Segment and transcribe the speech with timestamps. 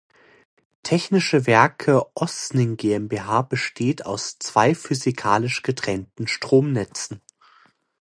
[0.81, 7.21] Technische Werke Osning GmbH besteht aus zwei physikalisch getrennten Stromnetzen.